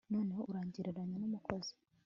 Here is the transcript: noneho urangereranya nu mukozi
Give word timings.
noneho 0.13 0.41
urangereranya 0.49 1.15
nu 1.21 1.27
mukozi 1.33 1.73